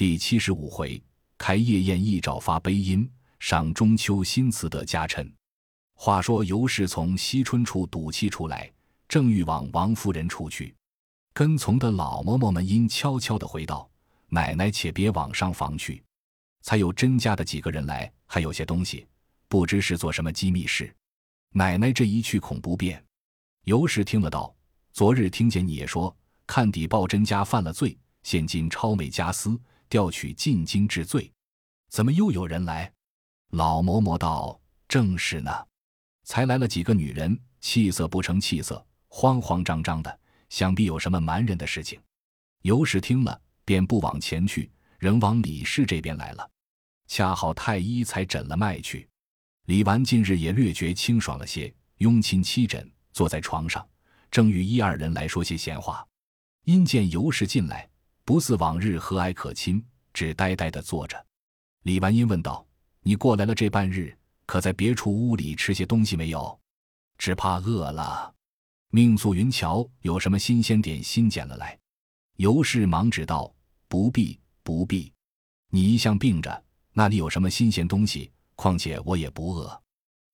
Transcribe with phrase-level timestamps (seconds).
[0.00, 0.98] 第七十五回，
[1.36, 3.06] 开夜宴一照发悲音，
[3.38, 5.30] 赏中秋新词得佳称。
[5.94, 8.72] 话说尤氏从惜春处赌气出来，
[9.06, 10.74] 正欲往王夫人处去，
[11.34, 13.90] 跟从的老嬷嬷们因悄悄的回道
[14.30, 16.02] ：“奶奶且别往上房去。”
[16.64, 19.06] 才有甄家的几个人来，还有些东西，
[19.48, 20.90] 不知是做什么机密事。
[21.52, 23.04] 奶奶这一去恐不便。
[23.64, 24.56] 尤氏听了道
[24.94, 29.60] ：“昨日听见你也说，看底报甄家犯了罪，现今超美家私，
[29.90, 31.30] 调取进京治罪，
[31.90, 32.90] 怎么又有人来？”
[33.52, 34.58] 老嬷嬷道
[34.88, 35.52] ：“正是呢，
[36.24, 42.00] 才来了几个女人，气色不成气色，慌慌张张的，想必有什么瞒人的事情。”
[42.62, 44.70] 尤氏听了，便不往前去。
[44.98, 46.50] 仍往李氏这边来了，
[47.08, 49.08] 恰好太医才诊了脉去。
[49.64, 53.88] 李纨近日也略觉清爽了些，拥亲妻枕，坐在床上，
[54.30, 56.06] 正与一二人来说些闲话。
[56.64, 57.89] 因见尤氏进来，
[58.30, 59.84] 不似往日和蔼可亲，
[60.14, 61.26] 只呆呆的坐着。
[61.82, 62.64] 李纨因问道
[63.02, 66.60] ：“你过来了这半日，可在别处屋里吃些东西没有？
[67.18, 68.32] 只怕饿了。
[68.90, 71.76] 命素云桥有什么新鲜点心捡了来。”
[72.38, 73.52] 尤氏忙指道
[73.88, 75.12] ：“不必。”不必，
[75.70, 78.30] 你一向病着，那里有什么新鲜东西？
[78.54, 79.82] 况且我也不饿。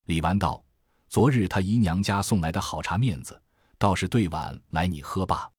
[0.05, 0.63] 李纨道
[1.09, 3.41] ：“昨日他姨娘家送来的好茶面子，
[3.79, 5.51] 倒是对碗来你喝罢。”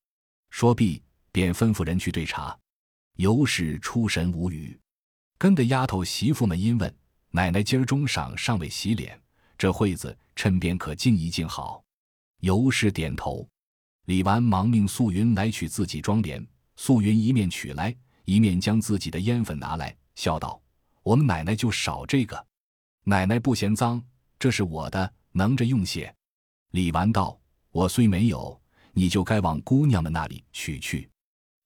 [0.51, 1.01] 说毕，
[1.38, 2.57] 便吩咐人去兑茶。
[3.17, 4.75] 尤氏出神无语，
[5.38, 6.91] 跟的丫头媳妇们因问
[7.29, 9.21] ：“奶奶今儿中晌尚未洗脸，
[9.55, 11.83] 这会子趁便可静一静好。”
[12.41, 13.47] 尤氏点头。
[14.05, 16.44] 李纨忙命素云来取自己妆奁，
[16.75, 17.95] 素云一面取来。
[18.25, 20.59] 一面将自己的烟粉拿来，笑道
[21.03, 22.47] ：“我们奶奶就少这个，
[23.03, 24.03] 奶奶不嫌脏，
[24.39, 26.11] 这是我的，能着用些。”
[26.73, 28.59] 李纨道：“我虽没有，
[28.91, 31.07] 你就该往姑娘们那里取去，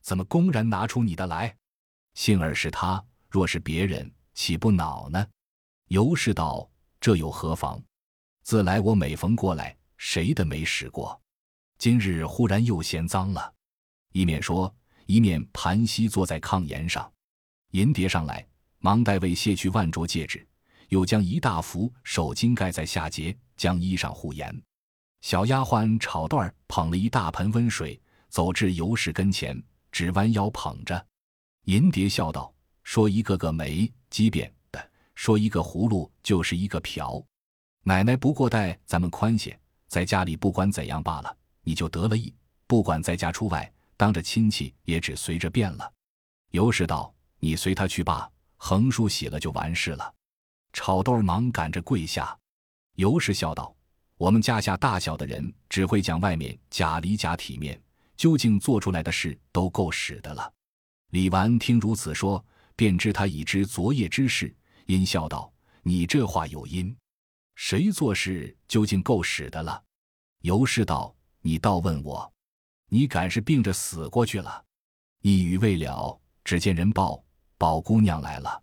[0.02, 1.56] 怎么公然拿出你的来？
[2.14, 5.26] 幸而是他，若是别人，岂不恼呢？”
[5.90, 7.82] 尤氏道：“这又何妨？
[8.44, 11.20] 自来我每逢过来，谁的没使过？
[11.78, 13.54] 今日忽然又嫌脏了。”
[14.14, 14.74] 一面说。
[15.08, 17.12] 一面盘膝坐在炕沿上，
[17.72, 18.48] 银蝶上来，
[18.78, 20.48] 忙代为卸去万镯戒指，
[20.88, 24.64] 又将一大幅手巾盖在下节，将衣裳护严。
[25.20, 29.62] 小丫鬟炒段捧了一大盆温水，走至尤氏跟前，
[29.92, 31.06] 只弯腰捧着。
[31.66, 32.54] 银蝶笑道
[32.84, 37.24] ：“说一个个没机变的，说一个葫芦就是一个瓢。
[37.84, 42.34] 奶奶不过待咱们宽些，在家里不管怎样罢了，你就得了意；
[42.68, 43.72] 不管在家出外。”
[44.02, 45.94] 当着亲戚也只随着变了。
[46.50, 48.28] 尤氏道：“你随他去罢，
[48.58, 50.12] 横竖洗了就完事了。”
[50.74, 52.36] 炒豆忙赶着跪下。
[52.96, 53.76] 尤氏笑道
[54.18, 57.80] ：“我们家下大小的人只会讲外面假里假体面，
[58.22, 60.54] 究竟做出来的事都够使的了。”
[61.10, 62.46] 李纨听如此说，
[62.76, 64.56] 便知他已知昨夜之事，
[64.86, 65.52] 因笑道
[65.82, 66.96] ：“你这话有因，
[67.56, 69.84] 谁做事究竟够使的了？”
[70.46, 72.32] 尤氏道：“你倒问我。”
[72.94, 74.64] 你敢是病着死过去了？
[75.22, 77.24] 一语未了，只见人报
[77.58, 78.62] 宝姑娘来了，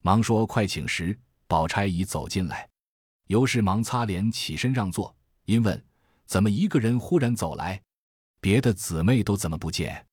[0.00, 2.66] 忙说快请时，宝钗已走进来，
[3.26, 5.84] 尤氏忙擦脸起身让座，因问
[6.24, 7.82] 怎么一个人忽然走来，
[8.44, 10.06] 别的姊妹都怎么不见？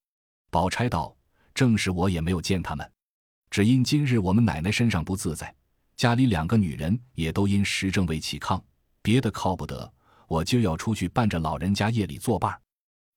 [0.50, 1.14] 宝钗道：
[1.54, 2.92] 正是我也没有见他们，
[3.50, 5.54] 只因今日我们奶奶身上不自在，
[5.98, 8.64] 家里两个女人也都因时政未起炕，
[9.02, 9.94] 别的靠不得，
[10.30, 12.58] 我今儿要出去伴着老人家夜里作伴。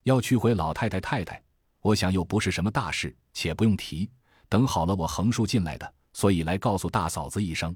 [0.02, 1.40] 要去回老太太太太，
[1.80, 4.10] 我想又不是什么大事，且不用提。
[4.48, 7.72] 等好了，我横竖进来的，所以来告诉大嫂子一声。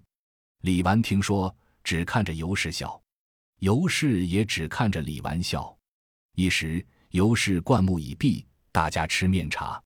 [0.63, 3.01] 李纨听说，只看着尤氏笑，
[3.61, 5.73] 尤氏也只看着李纨笑。
[6.35, 9.83] 一时尤氏灌木已毕，大家吃面茶。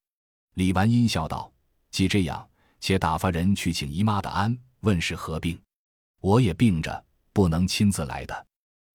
[0.55, 1.53] 李纨阴笑道
[1.91, 2.49] ：“既这样，
[2.81, 5.61] 且打发人去请姨妈的安，问是何病。
[6.21, 8.47] 我也病着，不能亲自来的。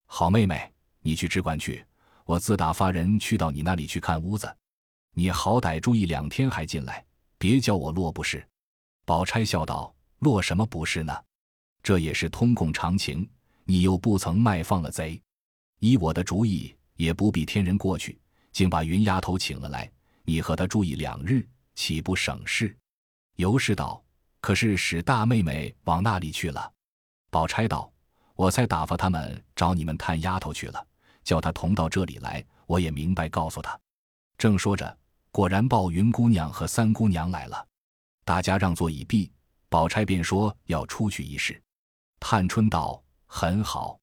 [0.06, 1.84] 好妹妹，你去只管去。”
[2.26, 4.52] 我自打发人去到你那里去看屋子，
[5.12, 7.06] 你好歹住一两天还进来，
[7.38, 8.44] 别叫我落不是。
[9.04, 11.16] 宝钗笑道：“落什么不是呢？
[11.84, 13.30] 这也是通共常情。
[13.62, 15.22] 你又不曾卖放了贼，
[15.78, 18.18] 依我的主意，也不必添人过去，
[18.56, 19.92] 竟把云丫头请了来，
[20.22, 22.74] 你和她住一两日，岂不省事？”
[23.36, 24.02] 尤氏道
[24.40, 26.72] ：“可是使大妹妹往那里去了？”
[27.28, 27.92] 宝钗道
[28.34, 30.86] ：“我才打发他们找你们探丫头去了。”
[31.22, 33.78] 叫她同到这里来，我也明白告诉她。
[34.38, 34.96] 正说着，
[35.30, 37.62] 果然报云姑娘和三姑娘来了，
[38.24, 39.30] 大家让座已毕，
[39.68, 41.62] 宝钗便说要出去一试。
[42.18, 44.00] 探春道：“很好，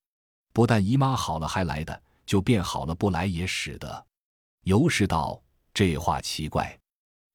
[0.51, 4.05] 不但姨妈好了还来的，就变好了不来也使得。”
[4.63, 5.41] 尤氏道
[5.73, 6.79] ：“这话奇怪，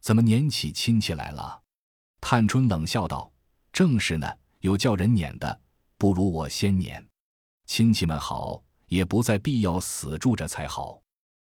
[0.01, 1.63] 怎么撵起亲戚来了？”
[2.21, 3.31] 探春冷笑道
[3.73, 4.27] ：“正是呢，
[4.61, 5.61] 有叫人撵的，
[5.99, 7.07] 不如我先撵。
[7.67, 11.03] 亲戚们好，也不再必要死住着才好。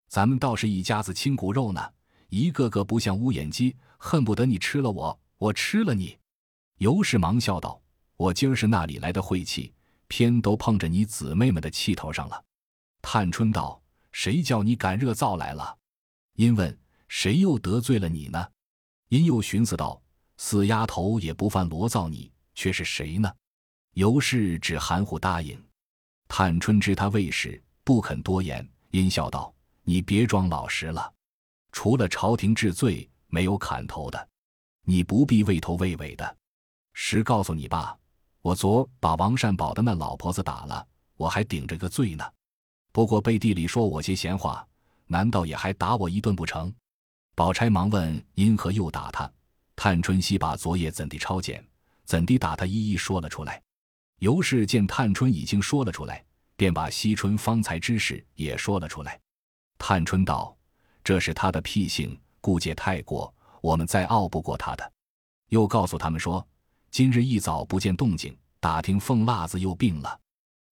[0.09, 1.93] 咱们倒是一家子亲骨肉呢，
[2.29, 6.19] 一个个不像乌眼鸡，恨不得你吃了我，我吃了你。”
[6.79, 7.81] 尤氏忙笑道
[8.19, 9.73] ：“我今儿是那里来的晦气，
[10.09, 12.45] 偏都碰着你姊妹们的气头上了。”
[13.01, 13.81] 探春道
[14.13, 15.77] ：“谁叫你赶热灶来了？”
[16.35, 16.79] 因问
[17.09, 18.49] ：“谁又得罪了你呢？”
[19.09, 20.01] 因又寻思道
[20.37, 23.33] ：“死丫头也不犯罗灶你，却是谁呢？”
[23.95, 25.61] 尤氏只含糊答应。
[26.29, 29.53] 探春知他未是，不肯多言，因笑道
[29.83, 31.13] ：“你别装老实了，
[31.73, 34.29] 除了朝廷治罪，没有砍头的，
[34.85, 36.37] 你不必畏头畏尾的。”
[36.93, 37.99] 实告诉你吧，
[38.43, 42.25] 我昨把王善保的那老婆子打了，我还顶着个罪呢。
[42.93, 44.67] 不过背地里说我些闲话，
[45.07, 46.73] 难道也还打我一顿不成？
[47.35, 49.31] 宝钗忙问因何又打他。
[49.77, 51.65] 探春熙把昨夜怎地抄检，
[52.05, 53.63] 怎地打他，一一说了出来。
[54.19, 56.25] 尤氏见探春已经说了出来，
[56.57, 59.21] 便把惜春方才之事也说了出来。
[59.79, 60.57] 探春道
[61.05, 64.93] ：“这是他的癖性，顾忌太过，我们再拗不过他的。”
[65.51, 66.45] 又告诉他们说。
[66.91, 70.19] 今日一早不见动静，打听凤辣子又病了，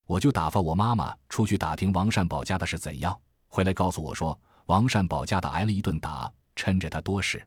[0.07, 3.19] 我就打发我妈妈出去打听王善保家的是怎样，
[3.49, 7.47] 回来告诉我说王善保家的挨了一顿打，趁着他多事。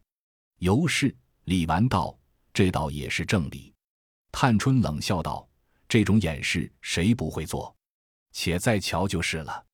[0.60, 1.16] 尤氏、
[1.46, 2.18] 李纨道
[2.54, 3.74] ：“这倒也是正理。”
[4.32, 5.48] 探春冷笑道
[5.88, 7.74] ：“这种掩饰谁不会做？
[8.34, 9.66] 且再瞧就是了。”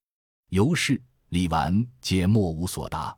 [0.49, 3.15] 尤氏、李纨皆莫无所答。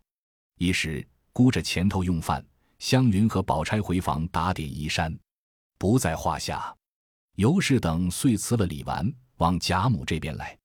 [0.58, 2.44] 一时估着前头用饭，
[2.80, 5.16] 湘云和宝钗回房打点衣衫。
[5.78, 6.76] 不在话下，
[7.36, 10.58] 尤氏等遂辞了李纨，往贾母这边来。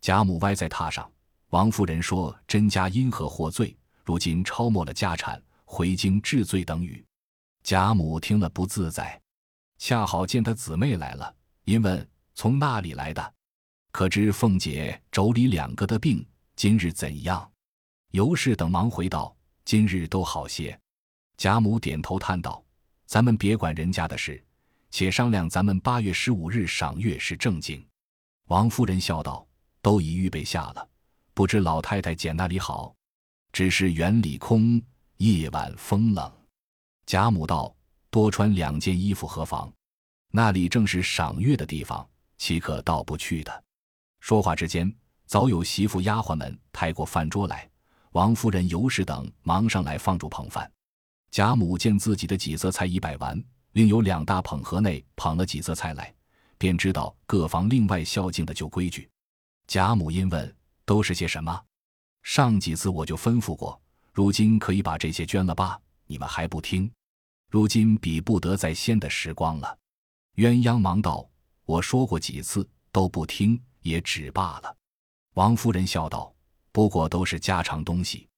[0.00, 1.10] 贾母歪在榻上，
[1.50, 3.76] 王夫人说：“甄家因何获罪？
[4.04, 7.04] 如今抄没了家产，回京治罪等语。”
[7.62, 9.20] 贾母听了不自在，
[9.78, 11.32] 恰好见他姊妹来了，
[11.64, 13.34] 因问从那里来的？
[13.92, 16.26] 可知凤姐妯娌两个的病，
[16.56, 17.48] 今日怎样？
[18.10, 20.76] 尤氏等忙回道：“今日都好些。”
[21.36, 22.64] 贾母点头叹道
[23.06, 24.42] ：“咱们别管人家的事。”
[24.90, 27.86] 且商量，咱们八月十五日赏月是正经。
[28.52, 29.46] 王夫人笑道
[29.80, 30.86] ：“都已预备下了，
[31.32, 32.94] 不知老太太拣那里好？
[33.50, 34.78] 只是园里空，
[35.16, 36.30] 夜晚风冷。”
[37.06, 37.74] 贾母道
[38.12, 39.72] ：“多穿两件衣服何妨？
[40.32, 42.06] 那里正是赏月的地方，
[42.36, 43.64] 岂可到不去的？”
[44.20, 44.94] 说话之间，
[45.24, 47.66] 早有媳妇丫鬟们抬过饭桌来，
[48.10, 50.70] 王夫人、尤氏等忙上来放住捧饭。
[51.30, 53.42] 贾母见自己的几色菜已摆完。
[53.72, 56.14] 另有两大捧盒内捧了几色菜来，
[56.62, 59.10] 便知道各房另外孝敬的旧规矩。
[59.66, 60.56] 贾母因问
[60.86, 61.60] ：“都是些什么？
[62.22, 63.82] 上几次我就吩咐过，
[64.12, 65.76] 如今可以把这些捐了吧？
[66.06, 66.88] 你们还不听？
[67.50, 69.76] 如今比不得在先的时光了。”
[70.38, 71.28] 鸳鸯忙道
[71.66, 74.76] ：“我说过几次都不听，也只罢了。”
[75.34, 76.32] 王夫人笑道
[76.70, 78.28] ：“不过都是家常东西，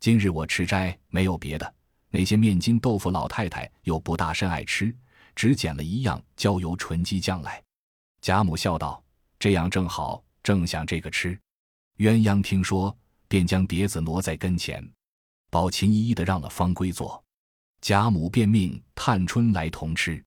[0.00, 1.74] 今日我吃斋，没有别的。”
[2.08, 4.96] 那些面筋豆腐，老太太又不大甚爱吃，
[5.34, 7.62] 只捡了一样椒油纯鸡酱来。
[8.26, 9.00] 贾母笑道
[9.38, 11.38] ：“这样正好，正想这个吃。”
[11.98, 12.92] 鸳鸯听说，
[13.28, 14.84] 便将碟子挪在跟前。
[15.48, 17.22] 宝琴一一的让了方归坐，
[17.80, 20.20] 贾母便命探春来同吃。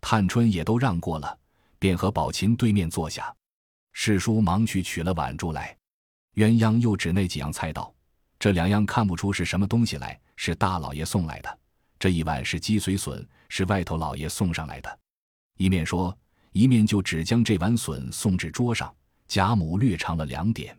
[0.00, 1.38] 探春也都让过了，
[1.78, 3.32] 便和宝琴对面坐下。
[3.92, 5.78] 世叔忙去取了碗箸来，
[6.34, 7.94] 鸳鸯又指那几样菜道
[8.40, 11.58] ：“这两样看不出是什么东西来。”是大老爷送来的，
[11.96, 14.98] 这一碗是鸡髓笋，是外头老爷送上来的。
[15.58, 16.12] 一面说，
[16.56, 18.90] 一面就只将这碗笋送至桌上。
[19.28, 20.74] 贾母略尝了两点，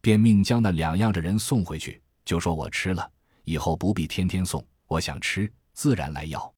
[0.00, 3.10] 便命将那两样的人送回去，就说我吃了，
[3.42, 6.54] 以后不必天天送，我想吃，自然来要。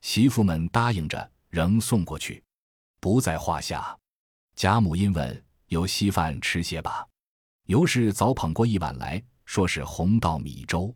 [0.00, 2.42] 媳妇们答应着，仍送过去，
[2.98, 3.94] 不在话下。
[4.56, 7.06] 贾母因问：“有稀饭吃些吧？”
[7.68, 10.94] 尤氏早捧过一碗来说是红稻米粥。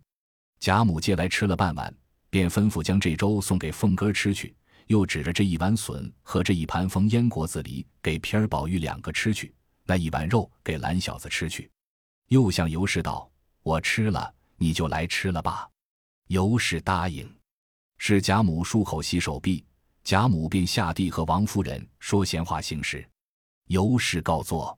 [0.61, 1.95] 贾母接来吃了半碗，
[2.31, 11.71] 便吩咐将这粥送给凤哥吃去，又指着这一碗笋和这一盘风烟果子梨给皮儿、宝玉两个吃去，那一碗肉给蓝小子吃去。
[12.29, 13.31] 又向尤氏道
[13.63, 15.69] ：“我吃了，你就来吃了吧。”
[16.29, 17.31] 尤氏答应。
[17.99, 19.65] 是贾母漱口洗手毕，
[20.03, 23.09] 贾母便下地和王夫人说闲话行事。
[23.69, 24.77] 尤氏告坐，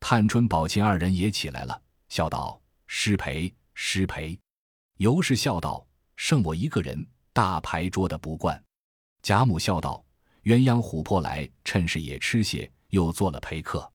[0.00, 4.38] 探春、宝琴二人也起来了，笑道：“失陪，失陪。”
[4.98, 5.86] 尤氏笑道
[6.16, 8.60] ：“剩我一个人，大牌桌的不惯。”
[9.26, 10.04] 贾母笑道
[10.46, 13.92] ：“鸳鸯、琥珀来，趁势也吃些，又做了陪客。”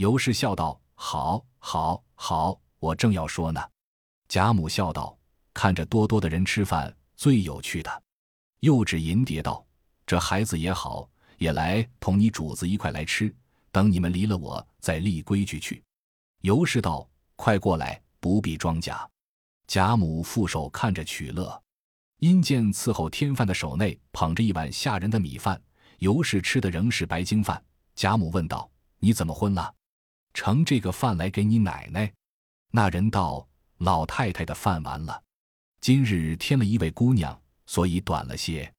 [0.00, 3.60] 尤氏笑道：“好，好，好，我正要说呢。”
[4.28, 5.14] 贾母笑道
[5.52, 8.02] ：“看着多多的人吃饭，最有趣的。”
[8.60, 9.62] 又指银蝶道
[10.08, 13.30] ：“这孩子也好，也来同你主子一块来吃。
[13.70, 15.84] 等你们离了我，再立规矩去。”
[16.40, 19.06] 尤氏道：“快过来，不必装假。”
[19.68, 21.61] 贾母负手看着取乐。
[22.22, 25.60] 因见伺候添饭的手内捧着一碗吓人的米饭，
[25.98, 27.60] 尤氏吃的仍是白精饭。
[27.96, 28.70] 贾母问道
[29.02, 29.74] ：“你怎么昏了？
[30.32, 32.12] 盛这个饭来给你奶奶。”
[32.70, 33.44] 那人道
[33.78, 35.20] ：“老太太的饭完了，
[35.80, 37.36] 今日添了一位姑娘，
[37.66, 38.72] 所以短了些。”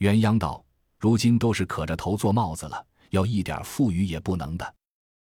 [0.00, 0.64] 鸳鸯道
[0.98, 4.74] ：“如今都是可着头做帽子了，要一点富裕也不能的。”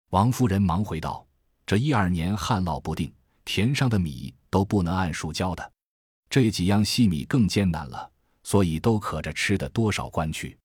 [0.09, 1.27] 王夫人忙回道
[1.67, 3.13] ：“这一二年旱涝不定，
[3.45, 5.73] 田上的米都不能按数交的。”
[6.31, 8.11] 这几样细米更艰难了，
[8.43, 10.59] 所以都可着吃的多少关去，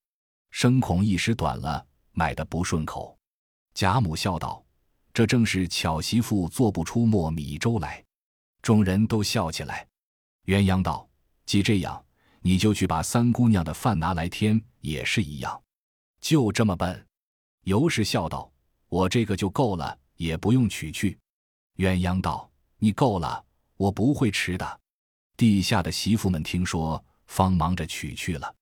[0.52, 3.18] 生恐一时短了，买的不顺口。
[3.74, 4.64] 贾母笑道
[5.14, 8.04] ：“这正是巧媳妇做不出磨米粥来。”
[8.62, 9.88] 众人都笑起来。
[10.46, 11.10] 鸳鸯道
[11.46, 12.06] ：“既这样，
[12.42, 15.62] 你就去把三姑娘的饭拿来添，也是一样。
[16.20, 17.08] 就这么笨。”
[17.64, 18.52] 尤氏笑道
[18.90, 21.18] ：“我这个就够了，也不用取去。”
[21.78, 23.44] 鸳鸯道：“你够了，
[23.78, 24.80] 我不会吃的。”
[25.36, 28.56] 地下的媳妇们听说，方忙着取去了。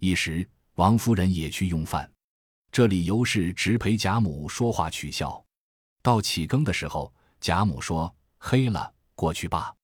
[0.00, 2.10] 一时，王夫人也去用饭。
[2.70, 5.42] 这里尤氏直陪贾母说话取笑。
[6.02, 9.74] 到起更的时候，贾母说：“黑了，过去罢。”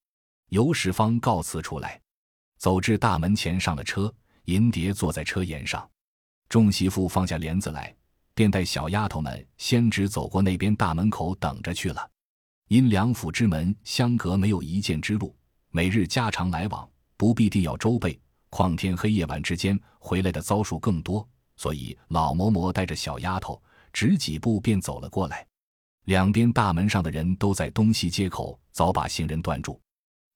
[0.50, 2.00] 尤氏方告辞出来，
[2.58, 4.12] 走至大门前，上了车。
[4.44, 5.90] 银蝶坐在车沿上，
[6.48, 7.92] 众媳妇放下帘子来，
[8.32, 12.08] 便带小丫头们先直走过那边大门口等着去了。
[12.68, 15.34] 因两府之门相隔没有一箭之路。
[15.76, 18.18] 每日家常来往，不必定要周备。
[18.48, 25.46] 况天黑夜晚之间回来的遭数更多，所以老嬷嬷带着小丫头，只几步便走了过来。
[26.06, 29.78] 两边大门上的人都在东西街口，早把行人断住。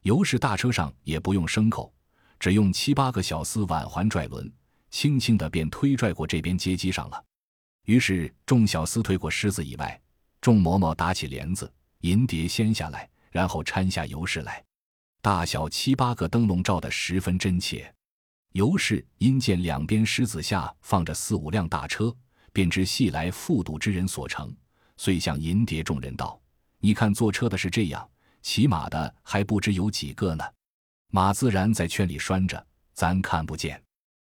[0.02, 1.90] 尤氏大车上也不用牲口，
[2.38, 4.52] 只用七八个小厮挽环拽轮，
[4.90, 7.24] 轻轻的便推拽过这边街机上了。
[7.86, 9.98] 于是众小厮推过狮子以外，
[10.42, 14.62] 众嬷嬷打起帘子，银蝶掀下来，然后搀下尤氏来。
[15.22, 17.92] 大小七八个灯笼照得十分真切。
[18.52, 22.14] 尤氏因见两边狮子下放着四五辆大车，
[22.52, 24.52] 便知系来复赌之人所乘，
[24.96, 26.40] 遂向银蝶众人道
[26.80, 28.08] ：“你看坐车的是这样，
[28.42, 30.44] 骑马的还不知有几个呢。
[31.12, 33.80] 马自然在圈里拴着，咱看不见，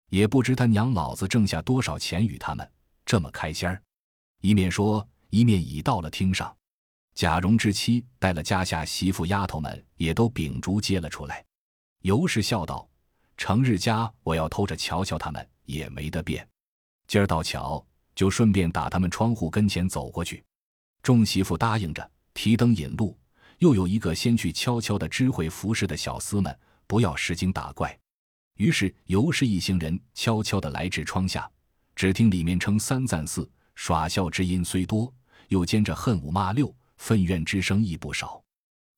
[0.09, 2.68] 也不知他娘老子挣下多少钱与他们
[3.04, 3.80] 这么开心儿。”
[4.40, 6.52] 一面说，一面已到了厅上。
[7.18, 11.44] 贾蓉之妻带了家下媳妇丫头们，也都秉烛接了出来。
[12.02, 12.88] 尤氏笑道
[13.37, 16.48] ：“成日家我要偷着瞧瞧他们，也没得变。
[17.08, 17.84] 今儿到巧，
[18.14, 20.44] 就顺便打他们窗户跟前走过去。”
[21.02, 23.18] 众媳妇答应着，提灯引路。
[23.58, 26.56] 又有一个先去悄悄的知会服侍的小厮们，
[26.87, 27.98] 不要使劲打怪。
[28.58, 31.50] 于是尤氏一行人悄悄的来至窗下，
[31.96, 35.12] 只听里面称三赞四，耍笑之音虽多，
[35.48, 36.72] 又兼着恨五骂六。
[36.99, 38.40] 愤怨之声亦不少。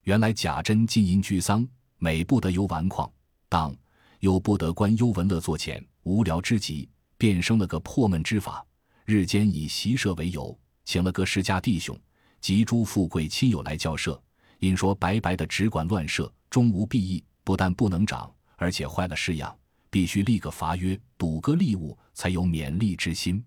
[0.03, 1.67] 原来贾珍金银居丧，
[1.99, 3.09] 每不得游玩旷，
[3.49, 3.75] 当
[4.19, 8.67] 又不得观幽闻乐作浅，无聊之极，便生了个破闷之法。
[9.05, 11.99] 日间以习射为由，请了个世家弟兄
[12.41, 14.21] 及诸富贵亲友来教射，
[14.59, 19.57] 因说白白的只管乱射，终无裨益，不但不能长，而且坏了式样，
[19.91, 23.45] 必须立个罚约，赌个利物，才有勉励之心。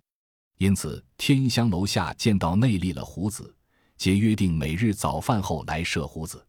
[0.60, 3.56] 因此天香楼下见到内立了胡子。
[4.04, 6.46] 皆约定每日早饭后来射胡子，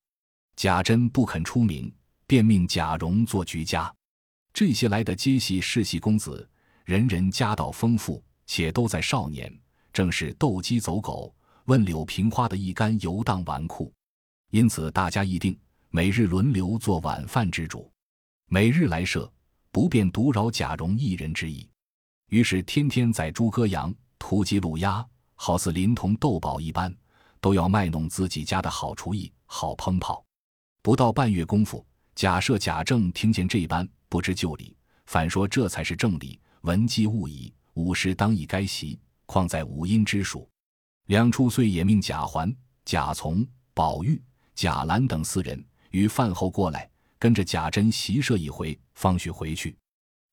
[0.56, 1.88] 贾珍不肯出名，
[2.26, 3.94] 便命贾蓉做局家。
[4.52, 6.50] 这些来的皆系世袭公子，
[6.84, 9.56] 人人家道丰富，且都在少年，
[9.92, 11.32] 正是斗鸡走狗、
[11.66, 13.88] 问柳平花的一干游荡纨绔。
[14.50, 15.56] 因此大家议定，
[15.90, 17.88] 每日轮流做晚饭之主，
[18.48, 19.32] 每日来射，
[19.70, 21.70] 不便独扰贾蓉一人之意。
[22.30, 25.06] 于是天天宰猪割羊、屠鸡卤鸭，
[25.36, 26.92] 好似临潼斗宝一般。
[27.44, 30.24] 都要卖弄自己家的好厨艺、好烹炮。
[30.80, 31.84] 不到半月功夫，
[32.14, 34.74] 假设贾政听见这般，不知就里，
[35.04, 36.40] 反说这才是正理。
[36.62, 40.48] 闻鸡勿已，午时当以该席，况在五阴之属。
[41.08, 42.50] 两处岁也命贾环、
[42.86, 44.18] 贾从、宝玉、
[44.54, 49.76] 贾兰等四人于饭后过来，跟着贾珍习射一回，方许回去。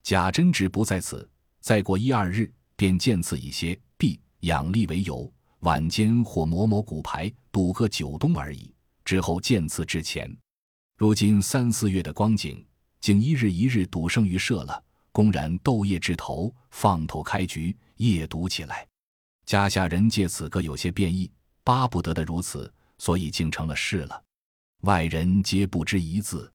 [0.01, 5.29] 贾珍只不在此，再过一二日，便见此一些，必养力为由。
[5.61, 8.73] 晚间或磨磨骨牌，赌个九冬而已。
[9.05, 10.35] 之后见次之前，
[10.97, 12.65] 如今三四月的光景，
[12.99, 18.87] 竟一日一日赌胜于射了，公然斗夜至头，放头开局，夜赌起来。
[19.45, 21.29] 家下人借此各有些变异，
[21.63, 24.23] 巴不得的如此，所以竟成了事了。
[24.81, 26.51] 外人皆不知一字。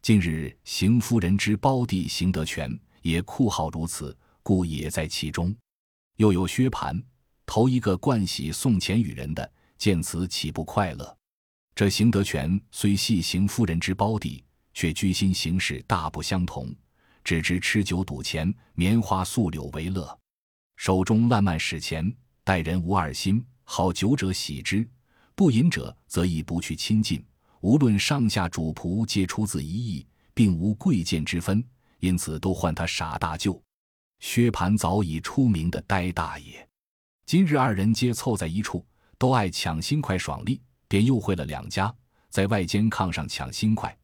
[0.00, 2.70] 近日邢夫人之胞弟邢德全
[3.02, 5.52] 也酷好如此，故也在其中。
[6.16, 7.02] 又有薛蟠，
[7.46, 11.16] 头一个惯喜送钱与人的，见此岂不快乐？
[11.74, 16.74] 这邢德全虽系邢夫人之胞弟，却居心行事大不相同，
[17.22, 20.18] 只知吃酒赌钱、棉花素柳为乐，
[20.76, 24.88] 手中烂漫使钱，待人无二心，好酒者喜之，
[25.34, 27.24] 不饮者则亦不去亲近。
[27.60, 31.64] 无论上下主仆，皆出自一意，并无贵贱之分，
[31.98, 33.60] 因此都唤他傻大舅。
[34.20, 36.68] 薛蟠早已出名的呆大爷，
[37.26, 38.84] 今日二人皆凑在一处，
[39.16, 41.92] 都爱抢新快爽利，便又会了两家
[42.28, 43.96] 在外间炕上抢新快，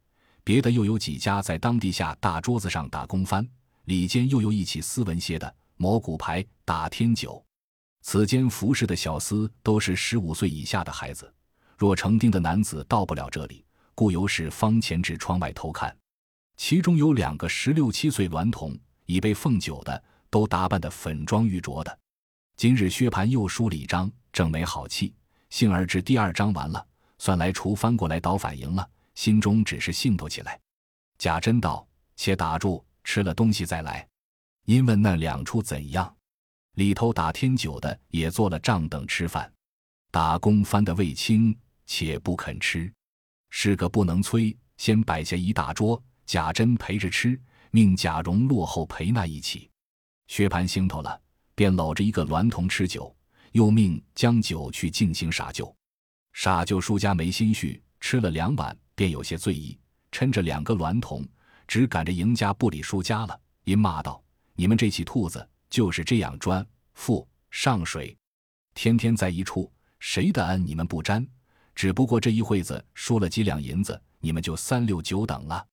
[0.42, 3.46] 别的又有几家在当地下大桌子上打工翻，
[3.84, 7.44] 里间又有一起斯文些的磨骨牌、打天九。
[8.00, 11.30] 此间服侍的小厮都是十五岁以下的孩子。
[11.76, 13.62] 若成丁的男子到不了这里，
[13.94, 15.94] 故由是方前至窗外偷看。
[16.56, 18.74] 其中有两个十六七岁娈童，
[19.04, 21.98] 已被奉酒的，都打扮得粉妆玉琢的。
[22.60, 25.14] 今日薛蟠又输了一张，正没好气，
[25.48, 26.86] 幸而至第二张完了，
[27.16, 30.60] 算来厨翻过来倒反赢了，心中只是兴头起来。
[31.16, 34.06] 贾珍道：“且打住，吃了东西再来。”
[34.68, 36.14] 因问那两处怎样，
[36.74, 39.50] 里头打天酒的也做了账等吃饭，
[40.10, 41.58] 打工翻的未清。
[41.86, 42.92] 且不肯吃，
[43.48, 44.54] 是个不能催。
[44.76, 47.40] 先摆下一大桌，贾珍陪着吃，
[47.70, 49.70] 命贾蓉落后陪那一起。
[50.26, 51.18] 薛蟠兴头了，
[51.60, 53.14] 便搂着一个娈童吃酒，
[53.52, 55.76] 又命将酒去进行傻酒。
[56.32, 59.78] 傻舅叔家没心绪，吃了两碗，便有些醉意，
[60.10, 61.22] 趁着两个娈童，
[61.68, 64.24] 只赶着赢家不理输家了，因骂道
[64.56, 68.16] ：“你们这起兔子就是这样专富上水，
[68.72, 71.28] 天天在一处，谁的恩你们不沾？”
[71.76, 75.66] 只不过这一会子输了几两银子，你们就三六九等了。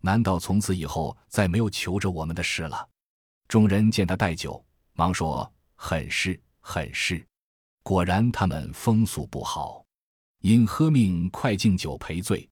[0.00, 2.88] 难道从此以后再没有求着我们的事了？
[3.48, 4.64] 众人见他带酒，
[4.96, 7.24] 忙说：“很是，很是。”
[7.84, 9.84] 果然他们风俗不好，
[10.40, 12.48] 因喝命快敬酒赔罪。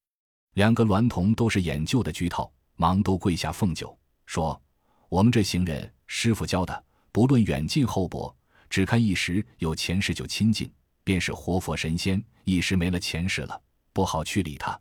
[0.52, 4.60] 两个娈童都是眼旧的居套，忙都跪下奉酒，说
[5.08, 8.32] ：“我们这行人师傅教的，不论远近厚薄，
[8.70, 10.70] 只看一时有前世就亲近。”
[11.02, 13.60] 便是活佛神仙，一时没了前世了，
[13.92, 14.80] 不好去理他。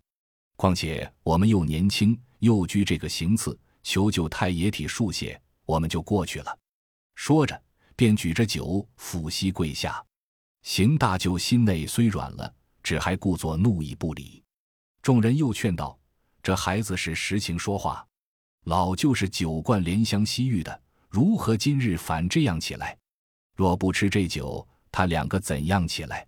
[0.56, 6.58] 况且我们又年轻，又居这个行次，求救太爷体恕些，我们就过去了。
[7.15, 7.62] 说着，
[7.95, 10.04] 便举着酒俯膝跪下。
[10.62, 14.43] 邢大舅心内虽软了，只还故作怒意不理。
[15.02, 15.99] 众人又劝道
[16.41, 18.08] ：“这孩子是实情说话，
[18.63, 22.97] 老舅是酒惯怜香惜玉的，如何今日反这样起来？
[23.56, 26.28] 若不吃这酒。”他两个怎样起来？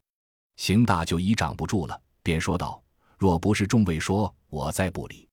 [0.56, 2.84] 邢大舅已掌不住了，便说道
[3.15, 5.30] ：“若不是众位说，我再不理。”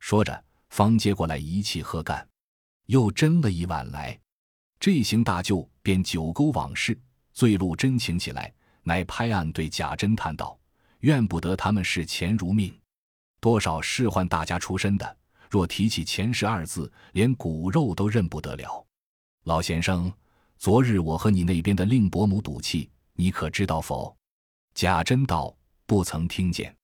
[0.00, 2.26] 说着，方接过来一气喝干，
[2.86, 4.18] 又斟了一碗来。
[4.80, 6.98] 这邢大舅便酒勾往事，
[7.32, 10.58] 醉露真情起来，乃拍案对贾珍叹道
[11.00, 12.74] ：“怨不得他们视钱如命，
[13.40, 15.16] 多少仕宦大家出身的，
[15.50, 18.84] 若提起钱氏二字，连骨肉都认不得了。
[19.44, 20.12] 老先生。”
[20.60, 24.14] 昨日我和你那边的令伯母赌气，你可知道否？
[24.74, 26.76] 贾珍道：“不曾听见。”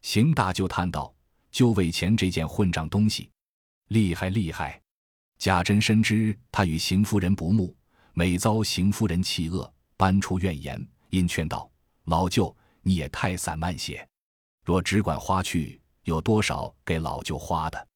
[0.00, 1.14] 邢大舅叹道
[1.52, 3.28] ：“就为钱这件混账东西，
[3.88, 4.80] 厉害厉害！”
[5.38, 7.74] 贾珍深知他与邢夫人不睦，
[8.12, 11.70] 每遭邢夫人弃恶，搬出怨言，因劝道
[12.06, 14.06] ：“老舅，你也太散漫些，
[14.64, 17.88] 若只管花去，有多少给老舅花的？”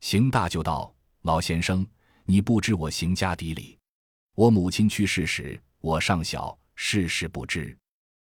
[0.00, 1.84] 邢大舅道：“老先生，
[2.24, 3.76] 你不知我邢家底里。”
[4.36, 7.76] 我母亲去世时，我尚小，世事不知。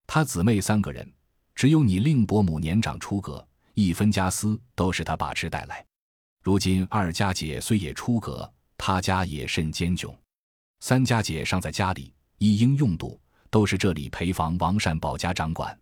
[0.07, 1.07] 他姊妹三个人，
[1.53, 5.85] 只有你令伯母年长出阁，一分家私都是他把持带来。
[6.41, 10.13] 如今二家姐虽也出阁，他家也甚艰窘。
[10.79, 15.77] 三家姐尚在家里，一应用度都是这里陪房王善保家掌管。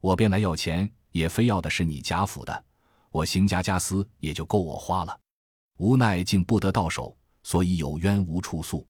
[0.00, 2.64] 我便来要钱，也非要的是你贾府的，
[3.10, 5.18] 我邢家家私也就够我花了。
[5.78, 8.86] 无奈竟不得到手，所以有冤无处诉。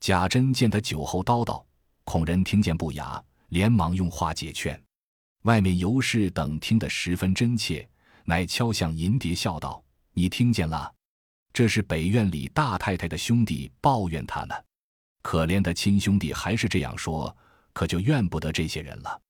[0.00, 1.64] 贾珍见他酒后叨叨，
[2.04, 4.80] 恐人听见不雅，连忙用话解劝。
[5.42, 7.88] 外面尤氏等听得十分真切，
[8.24, 10.92] 乃敲响银碟，笑道：“你听见了？
[11.52, 14.54] 这是北院里大太太的兄弟抱怨他呢。
[15.22, 17.34] 可怜的亲兄弟还是这样说，
[17.72, 19.20] 可就怨不得这些人了。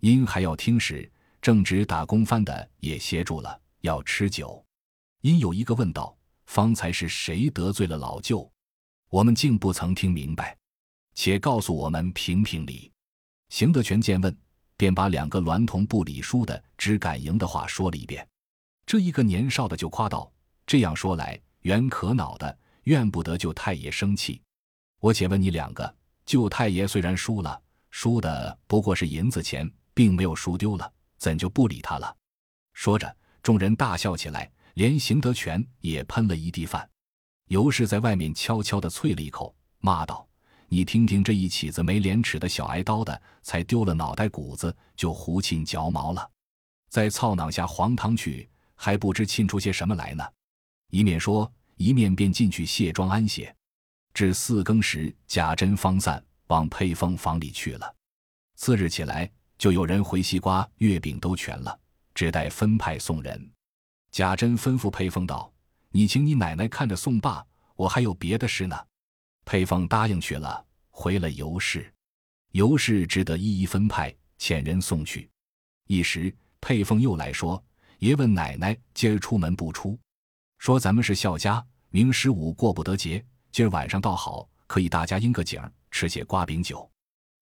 [0.00, 1.10] 因还要听时，
[1.42, 4.64] 正值打工番的也歇住了，要吃酒。
[5.20, 8.50] 因有一个问道：方才是谁得罪了老舅？”
[9.10, 10.56] 我们竟不曾听明白，
[11.14, 12.90] 且告诉我们评评理。
[13.48, 14.36] 邢德全见问，
[14.76, 18.26] 便把两个娈童不理书的只敢赢的话说了一遍。
[18.86, 20.32] 这一个年少的就夸道
[20.66, 24.40] ：“这样说来，原可恼的，怨不得舅太爷生气。
[25.00, 25.94] 我且问你两个：
[26.26, 27.58] 舅太爷虽然输了，
[27.90, 32.14] 输的不过是银子钱，并没有输丢了，怎就不理他了？”
[32.74, 36.86] 说着，众人大笑起来，连邢德全也喷了一地饭。
[37.48, 40.28] 尤氏在外面悄悄地啐了一口，骂道
[40.68, 46.30] ：“你听听这一起子没廉耻的小挨刀的，才丢了脑袋骨子，就胡沁嚼毛了，
[46.90, 50.22] 再操囊下黄汤去，还不知沁出些什么来呢。”
[50.94, 53.52] 一面说，一面便进去卸妆安歇。
[54.12, 57.96] 至四更时，贾珍方散，往佩凤房里去了。
[58.54, 59.28] 次日起来，
[59.58, 61.76] 就有人回西瓜、月饼都全了，
[62.14, 63.50] 只待分派送人。
[64.12, 65.52] 贾珍吩咐佩凤道
[65.90, 68.76] ：“你请你奶奶看着送罢，我还有别的事呢。”
[69.44, 71.92] 佩凤答应去了，回了尤氏。
[72.52, 75.28] 尤氏只得一一分派，遣人送去。
[75.88, 77.60] 一时，佩凤又来说
[77.98, 79.98] ：“爷问奶奶今儿出门不出？
[80.64, 83.22] 说咱们是孝家，明十五过不得节。”
[83.52, 86.90] 今儿晚上倒好，可以大家应个景，吃些瓜饼酒。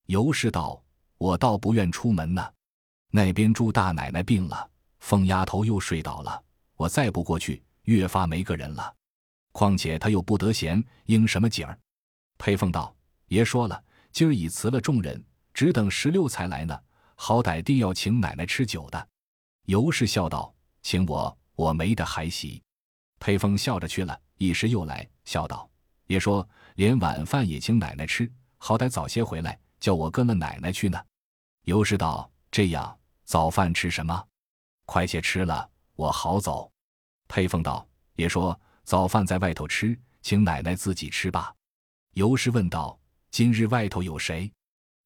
[0.06, 0.82] 尤氏道
[1.18, 2.44] ：“我倒不愿出门呢。
[3.12, 6.42] 那边朱大奶奶病了，凤丫头又睡倒了，
[6.74, 8.92] 我再不过去，越发没个人了。
[9.52, 11.78] 况且他又不得闲，应什么景儿？”
[12.38, 12.92] 裴凤道
[13.30, 16.76] ：“爷说了，今儿已辞了众人，只等十六才来呢。
[17.14, 19.08] 好歹定要请奶奶吃酒的。”
[19.66, 22.60] 尤氏笑道：“请我，我没得还席。”
[23.22, 25.70] 裴凤笑着去了，一时又来，笑道。
[26.08, 31.00] 爷说连晚饭也请奶奶吃，好歹早些回来，叫我跟了奶奶去呢。
[31.62, 34.26] 尤氏道：“这样早饭吃什么？
[34.86, 36.68] 快些吃了，我好走。”
[37.28, 41.54] 佩凤道：“爷说早饭在外头吃，请奶奶自己吃吧。”
[42.14, 42.98] 尤氏问道
[43.30, 44.52] ：“今日外头有谁？”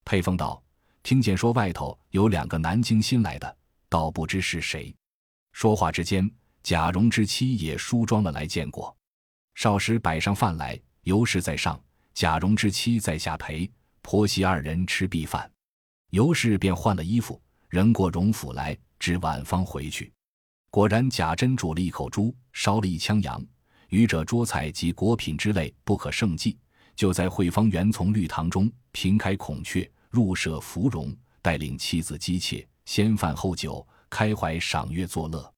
[0.07, 0.65] 佩凤道
[1.05, 3.57] ：“听见说外头有两个南京新来的，
[3.91, 4.97] 倒不知是谁。”
[5.53, 6.31] 说话之间，
[6.67, 8.93] 贾蓉之妻也梳妆了来见过。
[9.55, 10.77] 少时摆上饭来。
[11.03, 11.81] 尤氏在上，
[12.13, 13.71] 贾蓉之妻在下陪
[14.03, 15.49] 婆媳二人吃毕饭，
[16.11, 20.13] 尤氏便换了衣服，仍过荣府来，至晚方回去。
[20.69, 23.41] 果然贾珍煮了一口猪，烧了一腔羊，
[23.91, 26.59] 余者桌菜及果品之类不可胜计。
[26.97, 35.56] 就在惠芳园从绿堂中平开孔雀，入舍芙蓉，带领妻子姬妾，先饭后酒，开怀赏月作乐。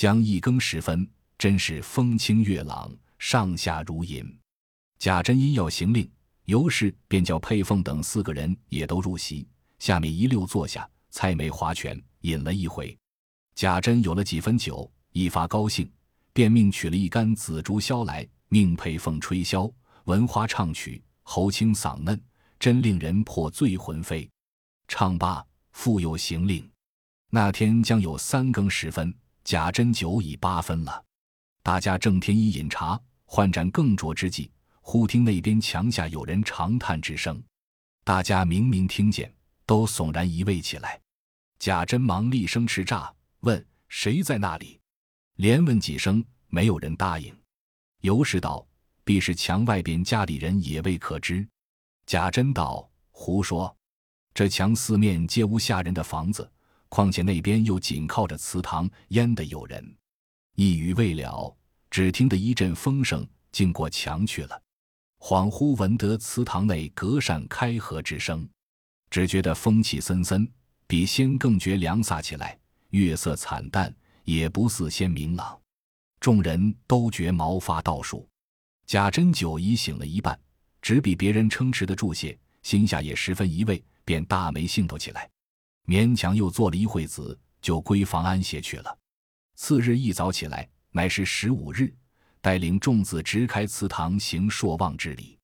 [0.00, 4.24] 将一更时分，真是风清月朗，上下如银。
[4.98, 6.10] 贾珍因要行令，
[6.46, 9.46] 尤氏便叫佩凤等四个人也都入席，
[9.78, 12.96] 下面一溜坐下，菜梅划拳，饮了一回。
[13.54, 15.86] 贾珍有了几分酒，一发高兴，
[16.32, 19.70] 便命取了一杆紫竹箫来，命佩凤吹箫，
[20.04, 22.18] 闻花唱曲，喉清嗓嫩，
[22.58, 24.26] 真令人破醉魂飞。
[24.88, 26.66] 唱罢，复有行令。
[27.28, 31.04] 那天将有三更时分，贾珍酒已八分了，
[31.62, 34.50] 大家正添衣饮茶，换盏更酌之际。
[34.82, 37.40] 忽听那边墙下有人长叹之声，
[38.02, 39.32] 大家明明听见，
[39.66, 41.00] 都悚然移位起来。
[41.58, 44.80] 贾珍忙厉声叱咤，问谁在那里？
[45.36, 47.34] 连问几声，没有人答应。
[48.00, 48.66] 尤氏道
[49.04, 51.46] ：“必是墙外边家里人也未可知。”
[52.06, 53.74] 贾珍道：“胡说！
[54.32, 56.50] 这墙四面皆无下人的房子，
[56.90, 59.96] 况且那边又紧靠着祠堂，焉得有人？”
[60.56, 61.56] 一语未了，
[61.90, 64.62] 只听得一阵风声，经过墙去了。
[65.18, 68.46] 恍惚闻得祠堂内隔扇开合之声，
[69.08, 70.46] 只觉得风气森森，
[70.86, 72.58] 比先更觉凉飒起来。
[72.90, 75.58] 月色惨淡，也不似先明朗。
[76.18, 78.28] 众人都觉毛发倒竖。
[78.86, 80.38] 贾珍酒已醒了一半，
[80.82, 85.30] 只比别人撑持的住些，心下也十分疑味，便大没兴头起来，
[85.90, 88.96] 勉强又坐了一会子，就归房安歇去了。
[89.56, 91.92] 次日一早起来，乃是十五日。
[92.40, 95.36] 带领众子直开祠堂行朔望之礼，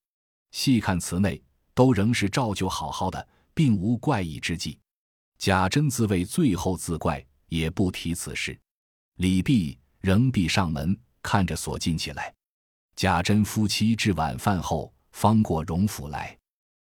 [0.53, 1.43] 细看祠内
[1.75, 4.79] 都仍是照旧好好的，并无怪异之迹。
[5.37, 8.57] 贾珍自谓最后自怪，也不提此事。
[9.17, 12.33] 李泌仍闭上门，看着锁进起来。
[12.95, 16.39] 贾珍夫妻至晚饭后，方过荣府来，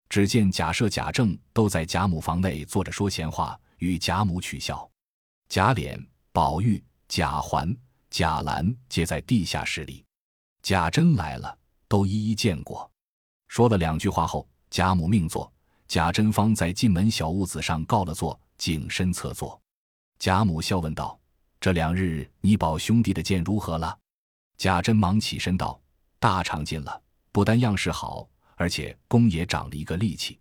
[0.10, 4.90] 只见贾赦、贾政都在贾母房内坐着说闲话，与贾母取笑。
[5.48, 5.98] 贾琏、
[6.32, 7.74] 宝玉、贾环。
[8.12, 10.04] 贾兰皆在地下室里，
[10.64, 11.56] 贾珍来了，
[11.88, 12.90] 都一一见过，
[13.48, 15.54] 说了两句话后，贾母命坐，
[15.88, 19.62] 贾珍方在进门小屋子上告了座，景身侧坐。
[20.18, 21.20] 贾母笑问道
[21.62, 23.96] ：“这两日你宝兄弟的剑如何了？”
[24.58, 25.80] 贾珍忙起身道
[26.18, 27.00] ：“大长进了，
[27.32, 28.28] 不但样式好，
[28.60, 30.38] 而且功也长了一个力气。”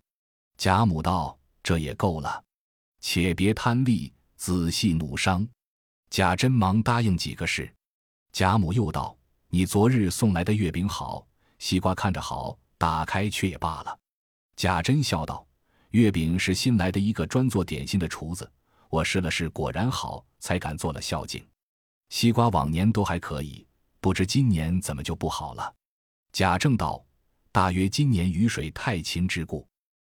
[0.59, 2.43] 贾母道：“这也够了，
[2.99, 5.47] 且别贪利，仔细努伤。”
[6.11, 7.73] 贾珍忙答应几个事，
[8.33, 11.25] 贾母又道：“你昨日送来的月饼好，
[11.59, 13.97] 西瓜看着好，打开却也罢了。
[14.57, 15.47] 贾珍笑道
[15.91, 18.51] ：“月饼是新来的一个专做点心的厨子，
[18.89, 21.41] 我试了试，果然好，才敢做了孝敬。
[22.09, 23.65] 西瓜往年都还可以，
[24.01, 25.73] 不知今年怎么就不好了。”
[26.33, 27.01] 贾政道
[27.51, 29.67] ：“大约今年雨水太勤之故。”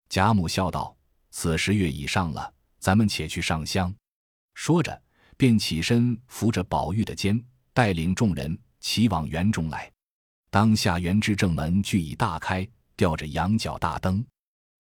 [0.10, 0.96] 贾母笑道
[1.32, 3.94] ：“此时月已上了，咱们且去上香。”
[4.54, 5.02] 说着，
[5.38, 7.44] 便起身扶着宝玉的肩，
[7.74, 9.92] 带领众人齐往园中来。
[10.52, 14.24] 当下园之正门俱已大开，吊着羊角大灯。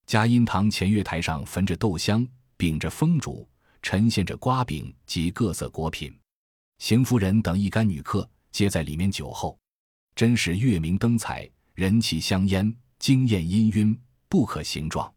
[0.05, 3.49] 嘉荫堂前月台上焚着豆香，秉着风烛，
[3.81, 6.15] 陈献着瓜饼及各色果品。
[6.77, 9.57] 邢夫人等一干女客皆在里面酒后，
[10.13, 13.97] 真是月明灯彩，人气香烟，惊艳氤氲，
[14.29, 15.11] 不可形状。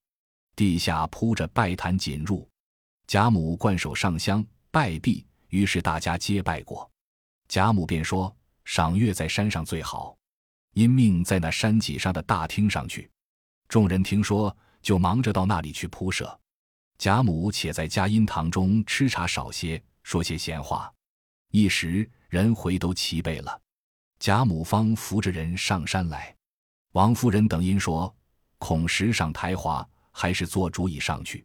[0.54, 2.46] 地下铺着拜坛锦褥。
[3.06, 6.90] 贾母冠手上香拜毕，于是大家皆拜过。
[7.48, 10.16] 贾母便说：“赏月在山上最好，
[10.72, 13.10] 因命在那山脊上的大厅上去。”
[13.68, 16.40] 众人听说，就忙着到那里去铺设。
[16.98, 20.90] 贾母且在嘉荫堂中吃茶少些，说些闲话。
[21.52, 23.60] 一时人回都齐备了，
[24.18, 26.35] 贾母方扶着人上山来。
[26.96, 28.12] 王夫人等因说
[28.56, 31.44] ：“恐时上台滑，还是做主意上去。”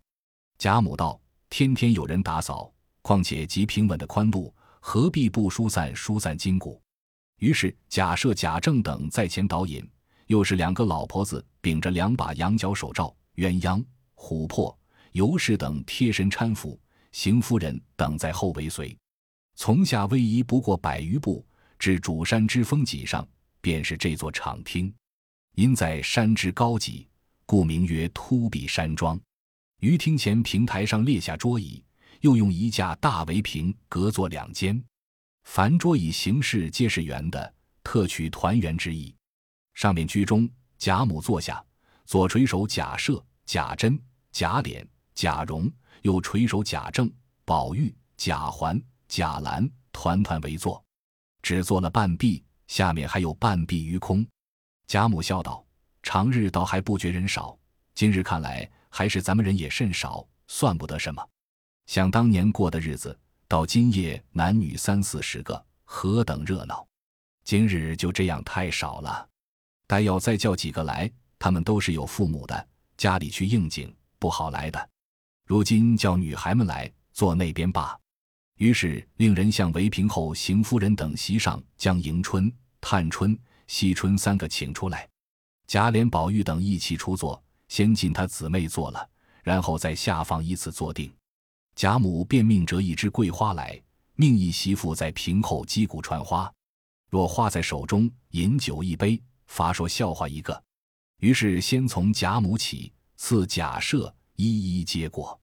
[0.57, 1.19] 贾母道。
[1.49, 6.81] 天天有人打扫，况且极平稳的宽度，何必不疏散疏散筋骨？
[7.39, 9.85] 于是贾赦、贾政等在前导引，
[10.27, 13.83] 又是两个老婆子秉着两把羊角手罩、鸳鸯、
[14.15, 14.73] 琥珀、
[15.11, 16.79] 尤氏等贴身搀扶，
[17.11, 18.97] 邢夫人等在后尾随。
[19.55, 21.45] 从下逶迤不过百余步，
[21.77, 23.27] 至主山之峰脊上，
[23.59, 24.93] 便是这座场厅。
[25.55, 27.07] 因在山之高脊，
[27.45, 29.19] 故名曰突壁山庄。
[29.81, 31.83] 于厅前平台上列下桌椅，
[32.21, 34.81] 又用一架大围屏隔作两间，
[35.43, 39.13] 凡桌椅形式皆是圆的，特取团圆之意。
[39.73, 41.63] 上面居中，贾母坐下，
[42.05, 43.99] 左垂手贾赦、贾珍、
[44.31, 45.69] 贾琏、贾蓉，
[46.03, 47.11] 右垂手贾政、
[47.43, 50.81] 宝玉、贾环、贾兰，团团围坐，
[51.41, 54.25] 只坐了半壁，下面还有半壁余空。
[54.91, 55.65] 贾母笑道
[56.03, 57.57] ：“常日倒还不觉人少，
[57.95, 61.25] 今日看来。”还是咱们人也甚少，算不得什么。
[61.85, 66.85] 想当年过的日子，到今夜男女三四十个，何等热闹！
[67.45, 69.25] 今日就这样太少了。
[69.87, 74.89] 待要再叫几个来，他们都是有父母的，家里去应景，不好来的。
[75.47, 77.97] 如今叫女孩们来坐那边罢。
[78.57, 83.39] 于是令人向围屏后邢夫人等席上将迎春、探春、
[83.71, 85.07] 惜春三个请出来，
[85.65, 87.41] 贾琏、宝玉等一起出座。
[87.69, 89.09] 先进他姊妹坐了，
[89.43, 91.09] 然后再下放依次坐定。
[91.73, 93.81] 贾母便命折一枝桂花来，
[94.15, 96.51] 命一媳妇在屏后击鼓传花。
[97.09, 100.61] 若花在手中，饮酒一杯，发说笑话一个。
[101.19, 105.39] 于是先从贾母起，赐贾赦一一接过。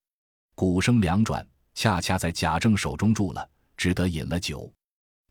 [0.54, 4.70] 鼓声两转，恰恰在贾政手中住了，只得饮了酒。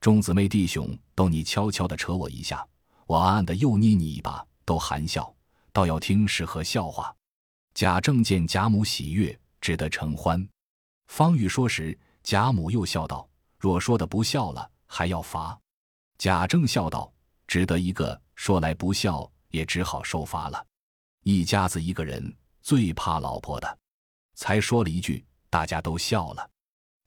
[0.01, 2.67] 众姊妹弟兄都你悄悄的扯我一下，
[3.07, 5.33] 我暗暗的又捏你一把，都含笑。
[5.71, 7.15] 倒要听是何笑话？
[7.73, 10.47] 贾政见贾母喜悦，只得承欢。
[11.07, 15.57] 方欲说时，贾母又笑道：“若说的不笑了，还要罚。”
[16.19, 17.11] 贾政笑道
[17.47, 20.65] ：“只得一个说来不笑，也只好受罚了。
[21.23, 23.77] 一家子一个人最怕老婆的。”
[24.35, 26.49] 才说了一句，大家都笑了。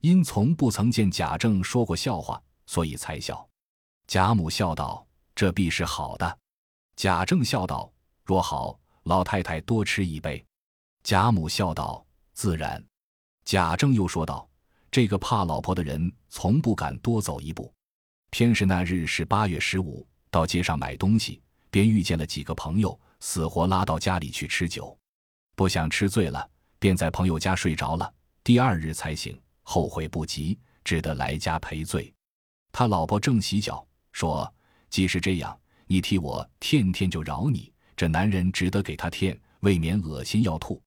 [0.00, 3.46] 因从不曾见贾政说过笑话，所以才笑。
[4.06, 5.06] 贾母笑道
[5.40, 6.38] ：“这必是好的。”
[6.96, 7.90] 贾政笑道。
[8.26, 10.44] 若好，老太太多吃一杯。
[11.03, 12.85] 贾母笑道：“自然。”
[13.46, 14.46] 贾政又说道
[14.92, 17.72] ：“这个怕老婆的人，从不敢多走一步。
[18.29, 24.94] 偏是那日是八月十五，到街上买东西，便遇见了几个朋友，死活拉到家里去吃酒。
[25.57, 26.46] 不想吃醉了，
[26.79, 28.12] 便在朋友家睡着了。
[28.44, 32.12] 第二日才醒，后悔不及，只得来家赔罪。
[32.70, 34.46] 他老婆正洗脚，说
[34.90, 40.83] ：‘既是这样，你替我天天就饶你。’”这男人值得给他添，未免恶心要吐。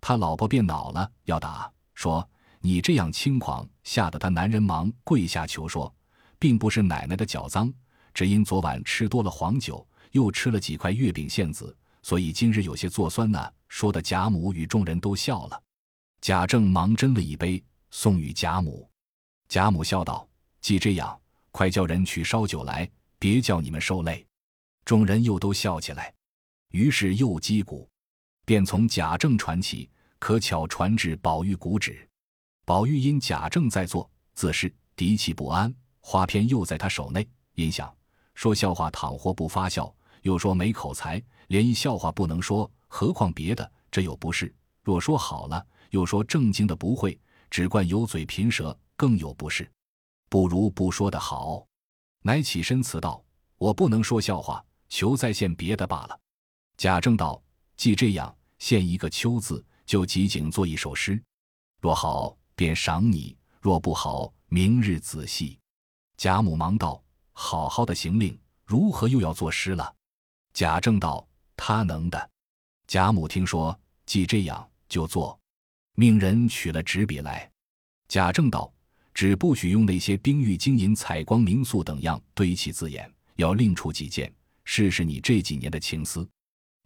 [0.00, 2.26] 他老婆便恼了，要打，说
[2.60, 5.94] ：“你这样轻狂，吓得他男人忙跪下求说，
[6.38, 7.72] 并不是奶奶的脚脏，
[8.12, 15.62] 只因昨晚吃多了黄酒，又吃了几块月饼馅子，所以今日有些作酸呢。”说的贾母与众人都笑了。
[16.20, 18.90] 贾政忙斟了一杯，送与贾母。
[19.48, 20.28] 贾母笑道
[20.60, 21.18] ：“既这样，
[21.52, 24.26] 快叫人去烧酒来，别叫你们受累。”
[24.84, 26.12] 众人又都笑起来。
[26.70, 27.88] 于是又击鼓，
[28.44, 32.08] 便从贾政传起，可巧传至宝玉鼓止。
[32.64, 35.72] 宝玉因贾政在座，自是敌气不安。
[36.00, 37.92] 花篇又在他手内，因想
[38.34, 43.70] 说笑话，倘或不发笑，又说没口才，连一笑话不能说，何况别的？
[43.90, 44.52] 这又不是。
[44.82, 47.18] 若说好了，又说正经的不会，
[47.50, 49.70] 只惯油嘴贫舌，更有不是。
[50.28, 51.66] 不如不说的好。
[52.22, 53.24] 乃起身辞道
[53.56, 56.20] ：“我不能说笑话，求再献别的罢了。”
[56.76, 57.42] 贾政道
[57.76, 61.22] ：“既这样，献一个秋字，就即景作一首诗。
[61.80, 65.58] 若好，便赏你；若不好，明日仔细。”
[66.18, 67.02] 贾母忙道
[67.32, 69.94] ：“好好的行令，如何又要作诗了？”
[70.52, 72.30] 贾政道：“他能的。”
[72.86, 75.40] 贾母听说，既这样，就做，
[75.94, 77.50] 命人取了纸笔来。
[78.08, 78.70] 贾政道。
[79.12, 84.32] 只不许用那些冰玉金银、采光明素等样堆砌字眼，要另出几件，
[84.64, 86.28] 试试你这几年的情思。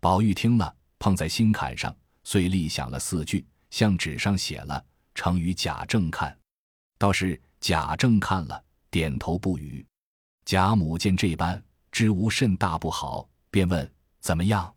[0.01, 4.85] 宝玉听了，碰在心坎上，遂立想了四句，向纸上写了，
[5.15, 6.37] 呈与贾政看。
[6.99, 9.85] 倒是贾政看了，点头不语。
[10.45, 14.75] 贾母见这般，知无甚大不好，便问怎么样。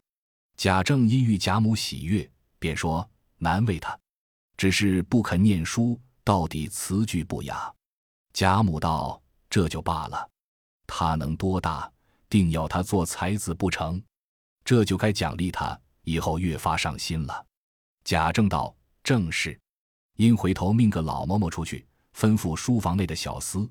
[0.55, 2.29] 贾政因遇贾母喜悦，
[2.59, 3.07] 便说
[3.37, 3.97] 难为他，
[4.57, 5.99] 只是不肯念书。
[6.27, 7.73] 到底词句不雅，
[8.33, 10.29] 贾母道：“这就罢了，
[10.85, 11.89] 他能多大，
[12.27, 14.03] 定要他做才子不成？
[14.65, 17.45] 这就该奖励他，以后越发上心了。”
[18.03, 19.57] 贾政道：“正是。”
[20.19, 23.65] 因回头命个老嬷嬷出去，吩咐书房内的小厮，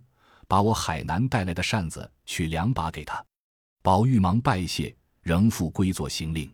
[0.49, 3.23] 把我海南带来的扇子取两把给他。
[3.83, 6.51] 宝玉忙拜谢，仍复归坐行令。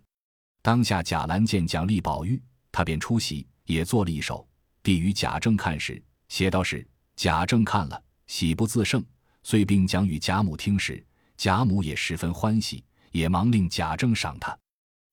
[0.63, 4.45] 当下贾兰见奖励宝玉，他便出席，也做了一首。
[4.83, 9.05] 递与贾政看时，写道是：贾政看了，喜不自胜，
[9.43, 11.05] 遂并讲与贾母听时，
[11.37, 14.57] 贾母也十分欢喜，也忙令贾政赏他。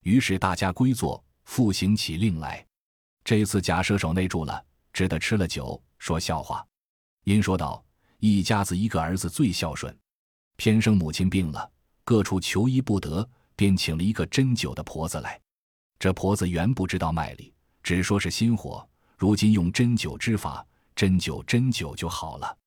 [0.03, 2.65] 于是大家归坐，复行起令来。
[3.23, 6.65] 这次贾赦手内住了，只得吃了酒，说笑话。
[7.25, 7.83] 因说道：
[8.17, 9.95] 一家子一个儿子最孝顺，
[10.55, 11.69] 偏生母亲病了，
[12.03, 15.39] 各处求医不得，便请了一个针灸的婆子来。
[15.99, 17.53] 这婆子原不知道脉理，
[17.83, 18.87] 只说是心火。
[19.19, 22.57] 如今用针灸之法，针灸针灸就好了。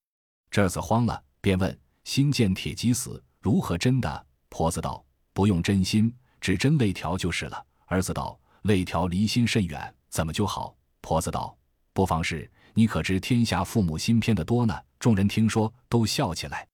[0.51, 11.57] 这子慌了，便问：“心见铁鸡死，如何针的？”婆子道：“不用针心，只针肋条就是了。”儿子道：“肋条离心甚远，怎么就好？”婆子道
[11.91, 16.67] ：“不妨事，你可知天下父母心偏的多呢？”众人听说，都笑起来。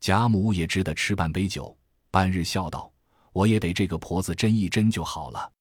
[0.00, 1.76] 贾母也只得吃半杯酒，
[2.10, 2.90] 半日笑道
[3.34, 5.52] ：“我也得这个婆子针一针就好了。”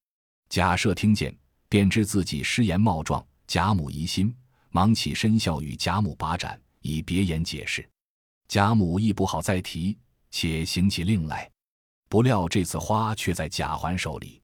[0.48, 3.22] 贾赦听见，便知自己失言冒撞。
[3.48, 4.36] 贾母疑心，
[4.72, 7.90] 忙起身笑与贾母把盏，以别言解释。
[8.50, 9.98] 贾母亦不好再提，
[10.30, 11.50] 且行起令来。
[12.10, 14.42] 不料这次花却在贾环手里。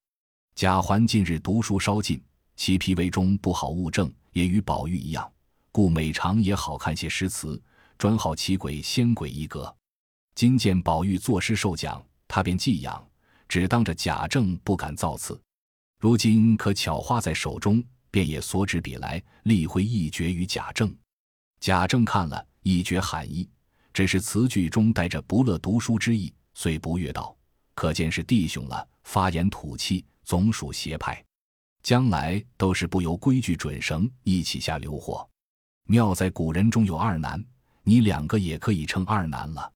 [0.55, 2.23] 贾环近日读书稍进，
[2.55, 5.29] 其脾胃中不好物症，也与宝玉一样，
[5.73, 7.61] 故每常也好看些诗词，
[7.97, 9.73] 专好奇鬼仙鬼一格。
[10.33, 13.05] 今见宝玉作诗受奖，他便寄养，
[13.49, 15.37] 只当着贾政不敢造次。
[15.99, 17.83] 如今可巧花在手中。
[18.13, 20.95] 便也所指笔来，立挥一绝于贾政。
[21.59, 23.49] 贾政看了一绝含意，
[23.91, 27.35] 只是词句中带着不乐读书之意，遂不悦道
[27.73, 31.25] ：“可见是弟兄了，发言吐气，总属邪派。
[31.81, 35.27] 将来都是不由规矩准绳一起下流货。
[35.87, 37.43] 妙在古人中有二难，
[37.81, 39.73] 你两个也可以称二难了。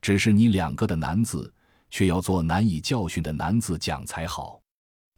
[0.00, 1.52] 只是你两个的难字，
[1.90, 4.58] 却要做难以教训的难字讲才好。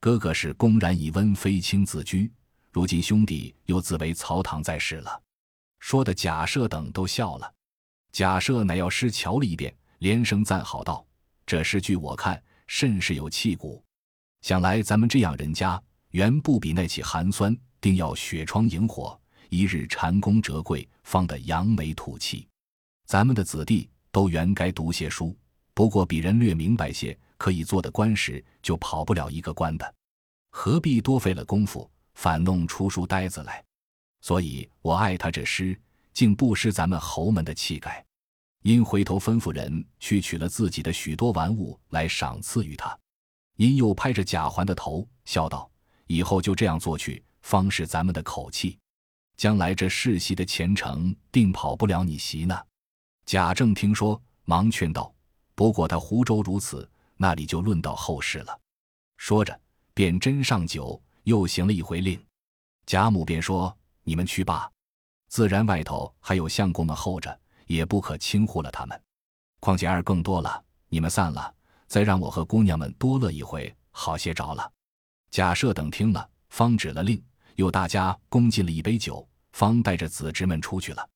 [0.00, 2.29] 哥哥是公然以温飞卿自居。”
[2.77, 5.23] 如今兄弟又自为曹堂在世了，
[5.79, 7.51] 说的贾赦等都笑了。
[8.12, 11.03] 贾赦乃要诗瞧了一遍，连声赞好道
[11.47, 13.83] ：“这诗句我看甚是有气骨。
[14.43, 22.47] 想来咱们这样人家，原不比那起寒酸，定要雪窗萤火，一日蟾宫折桂，方得扬眉吐气。
[23.07, 25.35] 咱们的子弟都原该读些书，
[25.73, 29.95] 不过比人略明白些，可以做的官时，就跑不了一个官的，
[30.51, 33.62] 何必多费了功夫？”反弄出书呆子来，
[34.22, 35.79] 所以我爱他这诗，
[36.14, 38.05] 竟不失咱们侯门的气概。
[38.62, 42.98] 因回头吩咐人去取了自己的许多玩物来赏赐于他。
[43.56, 45.71] 因又拍着贾环的头，笑道
[46.08, 48.79] ：“以后就这样做去，方是咱们的口气。
[49.37, 52.58] 将来这世袭的前程，定跑不了你席呢。”
[53.27, 55.14] 贾政听说，忙劝道
[55.54, 58.58] ：“不过他湖州如此，那里就论到后事了。”
[59.19, 59.60] 说着，
[59.92, 61.00] 便斟上酒。
[61.27, 62.24] 又行了一回令，
[62.87, 64.70] 贾母便说：“你们去罢。
[65.27, 69.00] 自然外头还有相公们候着，也不可轻忽了他们。
[69.58, 71.52] 况且二更多了，你们散了，
[71.88, 74.70] 再让我和姑娘们多乐一回，好些着了。”
[75.33, 77.20] 贾赦等听了，方止了令，
[77.56, 81.08] 又大家共进了一杯酒，方带着子侄们出去了。